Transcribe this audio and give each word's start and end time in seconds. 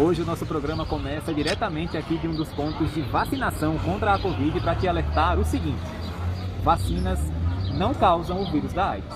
Hoje 0.00 0.22
o 0.22 0.24
nosso 0.24 0.46
programa 0.46 0.86
começa 0.86 1.34
diretamente 1.34 1.94
aqui 1.94 2.16
de 2.16 2.26
um 2.26 2.34
dos 2.34 2.50
pontos 2.54 2.90
de 2.94 3.02
vacinação 3.02 3.76
contra 3.80 4.14
a 4.14 4.18
Covid 4.18 4.58
para 4.62 4.74
te 4.74 4.88
alertar 4.88 5.38
o 5.38 5.44
seguinte: 5.44 5.82
vacinas 6.62 7.20
não 7.74 7.92
causam 7.92 8.40
o 8.40 8.50
vírus 8.50 8.72
da 8.72 8.92
AIDS. 8.92 9.14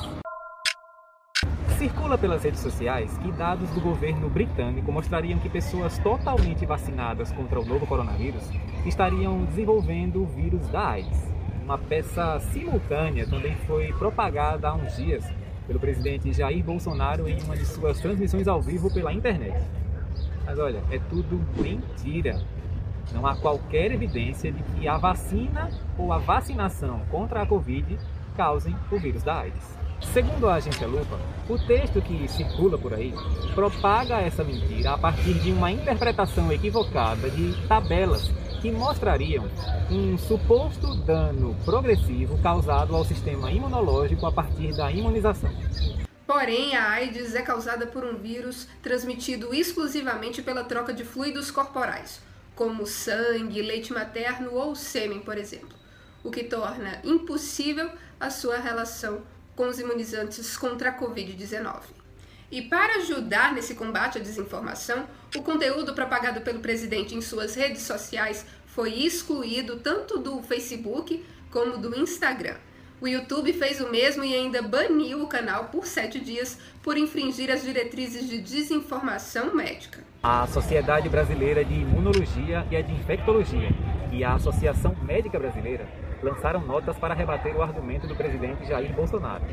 Circula 1.78 2.18
pelas 2.18 2.44
redes 2.44 2.60
sociais 2.60 3.16
que 3.16 3.32
dados 3.32 3.70
do 3.70 3.80
governo 3.80 4.28
britânico 4.28 4.92
mostrariam 4.92 5.38
que 5.38 5.48
pessoas 5.48 5.98
totalmente 6.00 6.66
vacinadas 6.66 7.32
contra 7.32 7.58
o 7.58 7.64
novo 7.64 7.86
coronavírus 7.86 8.42
estariam 8.84 9.42
desenvolvendo 9.46 10.22
o 10.22 10.26
vírus 10.26 10.68
da 10.68 10.86
AIDS. 10.86 11.32
Uma 11.62 11.78
peça 11.78 12.38
simultânea 12.52 13.26
também 13.26 13.56
foi 13.66 13.90
propagada 13.94 14.68
há 14.68 14.74
uns 14.74 14.96
dias 14.96 15.24
pelo 15.66 15.80
presidente 15.80 16.30
Jair 16.30 16.62
Bolsonaro 16.62 17.26
em 17.26 17.42
uma 17.42 17.56
de 17.56 17.64
suas 17.64 17.98
transmissões 18.00 18.46
ao 18.46 18.60
vivo 18.60 18.92
pela 18.92 19.14
internet. 19.14 19.64
Mas 20.44 20.58
olha, 20.58 20.82
é 20.90 20.98
tudo 20.98 21.40
mentira. 21.56 22.40
Não 23.12 23.26
há 23.26 23.36
qualquer 23.36 23.92
evidência 23.92 24.50
de 24.50 24.62
que 24.62 24.88
a 24.88 24.96
vacina 24.96 25.70
ou 25.98 26.12
a 26.12 26.18
vacinação 26.18 27.00
contra 27.10 27.42
a 27.42 27.46
Covid 27.46 27.98
causem 28.36 28.74
o 28.90 28.98
vírus 28.98 29.22
da 29.22 29.40
AIDS. 29.40 29.74
Segundo 30.12 30.48
a 30.48 30.54
agência 30.54 30.86
Lupa, 30.86 31.18
o 31.48 31.58
texto 31.58 32.00
que 32.02 32.28
circula 32.28 32.76
por 32.76 32.92
aí 32.92 33.14
propaga 33.54 34.20
essa 34.20 34.44
mentira 34.44 34.92
a 34.92 34.98
partir 34.98 35.34
de 35.34 35.52
uma 35.52 35.70
interpretação 35.70 36.52
equivocada 36.52 37.30
de 37.30 37.54
tabelas 37.66 38.28
que 38.60 38.70
mostrariam 38.70 39.44
um 39.90 40.16
suposto 40.16 40.94
dano 41.04 41.54
progressivo 41.64 42.38
causado 42.38 42.94
ao 42.94 43.04
sistema 43.04 43.50
imunológico 43.50 44.26
a 44.26 44.32
partir 44.32 44.74
da 44.74 44.90
imunização. 44.90 45.50
Porém, 46.26 46.74
a 46.74 46.90
AIDS 46.90 47.34
é 47.34 47.42
causada 47.42 47.86
por 47.86 48.04
um 48.04 48.16
vírus 48.16 48.66
transmitido 48.82 49.54
exclusivamente 49.54 50.40
pela 50.40 50.64
troca 50.64 50.92
de 50.92 51.04
fluidos 51.04 51.50
corporais, 51.50 52.20
como 52.54 52.86
sangue, 52.86 53.60
leite 53.60 53.92
materno 53.92 54.54
ou 54.54 54.74
sêmen, 54.74 55.20
por 55.20 55.36
exemplo, 55.36 55.76
o 56.22 56.30
que 56.30 56.44
torna 56.44 57.00
impossível 57.04 57.90
a 58.18 58.30
sua 58.30 58.56
relação 58.56 59.22
com 59.54 59.68
os 59.68 59.78
imunizantes 59.78 60.56
contra 60.56 60.90
a 60.90 60.98
Covid-19. 60.98 61.82
E 62.50 62.62
para 62.62 62.96
ajudar 62.96 63.52
nesse 63.52 63.74
combate 63.74 64.18
à 64.18 64.20
desinformação, 64.20 65.06
o 65.36 65.42
conteúdo 65.42 65.94
propagado 65.94 66.40
pelo 66.40 66.60
presidente 66.60 67.14
em 67.14 67.20
suas 67.20 67.54
redes 67.54 67.82
sociais 67.82 68.46
foi 68.66 68.94
excluído 68.94 69.80
tanto 69.80 70.18
do 70.18 70.42
Facebook 70.42 71.24
como 71.50 71.78
do 71.78 71.98
Instagram. 71.98 72.56
O 73.04 73.06
YouTube 73.06 73.52
fez 73.52 73.82
o 73.82 73.90
mesmo 73.90 74.24
e 74.24 74.34
ainda 74.34 74.62
baniu 74.62 75.22
o 75.22 75.26
canal 75.26 75.64
por 75.64 75.84
sete 75.84 76.18
dias 76.18 76.58
por 76.82 76.96
infringir 76.96 77.50
as 77.50 77.62
diretrizes 77.62 78.26
de 78.30 78.40
desinformação 78.40 79.54
médica. 79.54 80.02
A 80.22 80.46
Sociedade 80.46 81.06
Brasileira 81.10 81.62
de 81.62 81.74
Imunologia 81.74 82.66
e 82.70 82.74
a 82.74 82.80
de 82.80 82.94
Infectologia 82.94 83.68
e 84.10 84.24
a 84.24 84.32
Associação 84.32 84.96
Médica 85.02 85.38
Brasileira 85.38 85.86
lançaram 86.22 86.60
notas 86.60 86.96
para 86.96 87.12
rebater 87.12 87.54
o 87.54 87.60
argumento 87.60 88.06
do 88.08 88.16
presidente 88.16 88.64
Jair 88.64 88.94
Bolsonaro. 88.94 89.44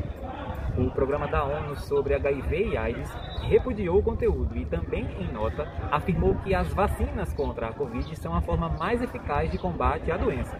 O 0.78 0.90
programa 0.90 1.28
da 1.28 1.44
ONU 1.44 1.76
sobre 1.76 2.14
HIV 2.14 2.68
e 2.68 2.76
AIDS 2.78 3.10
repudiou 3.42 3.98
o 3.98 4.02
conteúdo 4.02 4.56
e 4.56 4.64
também, 4.64 5.06
em 5.20 5.30
nota, 5.30 5.70
afirmou 5.90 6.36
que 6.36 6.54
as 6.54 6.68
vacinas 6.68 7.34
contra 7.34 7.68
a 7.68 7.72
Covid 7.74 8.16
são 8.16 8.34
a 8.34 8.40
forma 8.40 8.70
mais 8.70 9.02
eficaz 9.02 9.50
de 9.50 9.58
combate 9.58 10.10
à 10.10 10.16
doença. 10.16 10.58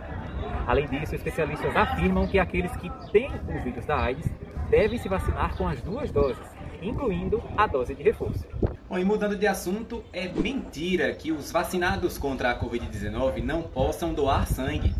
Além 0.66 0.86
disso, 0.86 1.14
especialistas 1.14 1.74
afirmam 1.76 2.26
que 2.26 2.38
aqueles 2.38 2.74
que 2.76 2.90
têm 3.10 3.30
o 3.30 3.62
vírus 3.62 3.84
da 3.84 3.98
AIDS 3.98 4.30
devem 4.70 4.98
se 4.98 5.08
vacinar 5.08 5.56
com 5.56 5.68
as 5.68 5.80
duas 5.82 6.10
doses, 6.10 6.46
incluindo 6.80 7.42
a 7.56 7.66
dose 7.66 7.94
de 7.94 8.02
reforço. 8.02 8.46
Bom, 8.88 8.98
e 8.98 9.04
mudando 9.04 9.36
de 9.36 9.46
assunto, 9.46 10.04
é 10.12 10.28
mentira 10.28 11.12
que 11.14 11.32
os 11.32 11.50
vacinados 11.50 12.18
contra 12.18 12.50
a 12.50 12.58
Covid-19 12.58 13.42
não 13.42 13.62
possam 13.62 14.14
doar 14.14 14.46
sangue. 14.46 14.94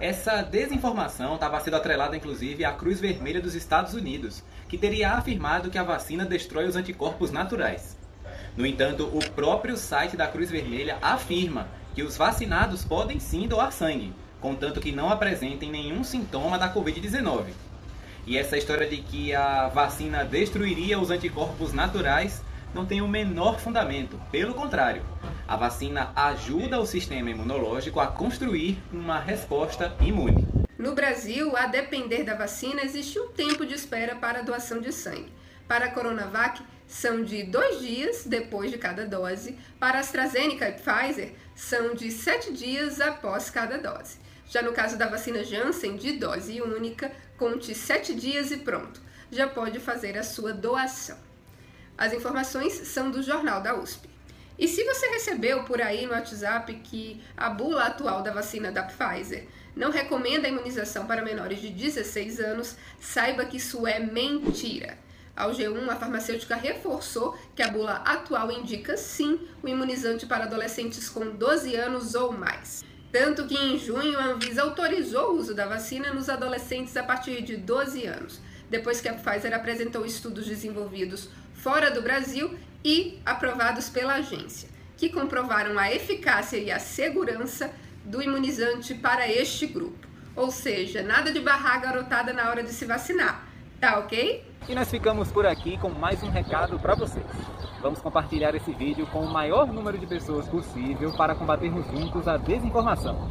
Essa 0.00 0.42
desinformação 0.42 1.34
estava 1.34 1.60
sendo 1.60 1.76
atrelada 1.76 2.16
inclusive 2.16 2.64
à 2.64 2.72
Cruz 2.72 3.00
Vermelha 3.00 3.40
dos 3.40 3.54
Estados 3.54 3.94
Unidos, 3.94 4.42
que 4.68 4.76
teria 4.76 5.12
afirmado 5.12 5.70
que 5.70 5.78
a 5.78 5.84
vacina 5.84 6.24
destrói 6.24 6.66
os 6.66 6.76
anticorpos 6.76 7.30
naturais. 7.30 7.96
No 8.56 8.66
entanto, 8.66 9.08
o 9.12 9.30
próprio 9.30 9.76
site 9.76 10.16
da 10.16 10.26
Cruz 10.26 10.50
Vermelha 10.50 10.98
afirma 11.00 11.68
que 11.94 12.02
os 12.02 12.16
vacinados 12.16 12.84
podem 12.84 13.20
sim 13.20 13.46
doar 13.46 13.72
sangue, 13.72 14.12
contanto 14.44 14.78
que 14.78 14.92
não 14.92 15.08
apresentem 15.08 15.70
nenhum 15.70 16.04
sintoma 16.04 16.58
da 16.58 16.70
Covid-19. 16.70 17.46
E 18.26 18.36
essa 18.36 18.58
história 18.58 18.86
de 18.86 18.98
que 18.98 19.34
a 19.34 19.68
vacina 19.68 20.22
destruiria 20.22 21.00
os 21.00 21.10
anticorpos 21.10 21.72
naturais 21.72 22.42
não 22.74 22.84
tem 22.84 23.00
o 23.00 23.08
menor 23.08 23.58
fundamento. 23.58 24.20
Pelo 24.30 24.52
contrário, 24.52 25.02
a 25.48 25.56
vacina 25.56 26.12
ajuda 26.14 26.78
o 26.78 26.84
sistema 26.84 27.30
imunológico 27.30 28.00
a 28.00 28.06
construir 28.06 28.76
uma 28.92 29.18
resposta 29.18 29.96
imune. 29.98 30.46
No 30.76 30.94
Brasil, 30.94 31.56
a 31.56 31.66
depender 31.66 32.22
da 32.22 32.34
vacina, 32.34 32.82
existe 32.82 33.18
um 33.18 33.28
tempo 33.28 33.64
de 33.64 33.72
espera 33.72 34.14
para 34.14 34.40
a 34.40 34.42
doação 34.42 34.78
de 34.78 34.92
sangue. 34.92 35.32
Para 35.66 35.86
a 35.86 35.90
Coronavac, 35.90 36.60
são 36.86 37.22
de 37.22 37.44
dois 37.44 37.80
dias 37.80 38.26
depois 38.26 38.70
de 38.70 38.76
cada 38.76 39.06
dose. 39.06 39.56
Para 39.80 39.96
a 39.96 40.00
AstraZeneca 40.00 40.68
e 40.68 40.72
Pfizer, 40.74 41.32
são 41.54 41.94
de 41.94 42.10
sete 42.10 42.52
dias 42.52 43.00
após 43.00 43.48
cada 43.48 43.78
dose. 43.78 44.22
Já 44.48 44.62
no 44.62 44.72
caso 44.72 44.96
da 44.96 45.08
vacina 45.08 45.42
Janssen, 45.42 45.96
de 45.96 46.12
dose 46.12 46.60
única, 46.60 47.10
conte 47.36 47.74
sete 47.74 48.14
dias 48.14 48.50
e 48.50 48.58
pronto. 48.58 49.00
Já 49.30 49.48
pode 49.48 49.80
fazer 49.80 50.16
a 50.16 50.22
sua 50.22 50.52
doação. 50.52 51.18
As 51.96 52.12
informações 52.12 52.72
são 52.72 53.10
do 53.10 53.22
Jornal 53.22 53.60
da 53.60 53.74
USP. 53.74 54.08
E 54.58 54.68
se 54.68 54.84
você 54.84 55.08
recebeu 55.08 55.64
por 55.64 55.82
aí 55.82 56.06
no 56.06 56.12
WhatsApp 56.12 56.72
que 56.84 57.20
a 57.36 57.50
bula 57.50 57.86
atual 57.86 58.22
da 58.22 58.32
vacina 58.32 58.70
da 58.70 58.84
Pfizer 58.84 59.48
não 59.74 59.90
recomenda 59.90 60.46
a 60.46 60.50
imunização 60.50 61.06
para 61.06 61.24
menores 61.24 61.60
de 61.60 61.70
16 61.70 62.38
anos, 62.38 62.76
saiba 63.00 63.44
que 63.44 63.56
isso 63.56 63.86
é 63.86 63.98
mentira. 63.98 64.96
Ao 65.36 65.50
G1, 65.50 65.88
a 65.88 65.96
farmacêutica 65.96 66.54
reforçou 66.54 67.36
que 67.56 67.62
a 67.62 67.68
bula 67.68 67.94
atual 68.04 68.52
indica 68.52 68.96
sim 68.96 69.40
o 69.60 69.68
imunizante 69.68 70.26
para 70.26 70.44
adolescentes 70.44 71.08
com 71.08 71.30
12 71.30 71.74
anos 71.74 72.14
ou 72.14 72.32
mais. 72.32 72.84
Tanto 73.14 73.46
que 73.46 73.54
em 73.54 73.78
junho 73.78 74.18
a 74.18 74.24
Anvisa 74.24 74.62
autorizou 74.62 75.30
o 75.30 75.36
uso 75.36 75.54
da 75.54 75.68
vacina 75.68 76.12
nos 76.12 76.28
adolescentes 76.28 76.96
a 76.96 77.02
partir 77.04 77.42
de 77.42 77.56
12 77.56 78.04
anos, 78.06 78.40
depois 78.68 79.00
que 79.00 79.08
a 79.08 79.14
Pfizer 79.14 79.54
apresentou 79.54 80.04
estudos 80.04 80.48
desenvolvidos 80.48 81.28
fora 81.52 81.92
do 81.92 82.02
Brasil 82.02 82.58
e 82.84 83.20
aprovados 83.24 83.88
pela 83.88 84.14
agência, 84.14 84.68
que 84.96 85.10
comprovaram 85.10 85.78
a 85.78 85.92
eficácia 85.92 86.56
e 86.56 86.72
a 86.72 86.80
segurança 86.80 87.70
do 88.04 88.20
imunizante 88.20 88.94
para 88.94 89.30
este 89.30 89.68
grupo. 89.68 90.08
Ou 90.34 90.50
seja, 90.50 91.00
nada 91.00 91.30
de 91.30 91.38
barrar 91.38 91.76
a 91.76 91.78
garotada 91.78 92.32
na 92.32 92.50
hora 92.50 92.64
de 92.64 92.72
se 92.72 92.84
vacinar, 92.84 93.46
tá 93.84 93.98
ok? 93.98 94.42
E 94.66 94.74
nós 94.74 94.90
ficamos 94.90 95.30
por 95.30 95.44
aqui 95.44 95.76
com 95.76 95.90
mais 95.90 96.22
um 96.22 96.30
recado 96.30 96.78
para 96.78 96.94
vocês. 96.94 97.26
Vamos 97.82 98.00
compartilhar 98.00 98.54
esse 98.54 98.72
vídeo 98.72 99.06
com 99.08 99.20
o 99.20 99.30
maior 99.30 99.70
número 99.70 99.98
de 99.98 100.06
pessoas 100.06 100.48
possível 100.48 101.14
para 101.18 101.34
combatermos 101.34 101.84
juntos 101.88 102.26
a 102.26 102.38
desinformação. 102.38 103.28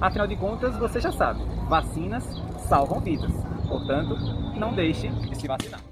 Afinal 0.00 0.26
de 0.26 0.36
contas, 0.36 0.74
você 0.78 1.00
já 1.00 1.12
sabe, 1.12 1.44
vacinas 1.68 2.24
salvam 2.60 2.98
vidas. 2.98 3.30
Portanto, 3.68 4.16
não 4.56 4.72
deixe 4.72 5.08
de 5.08 5.38
se 5.38 5.46
vacinar. 5.46 5.89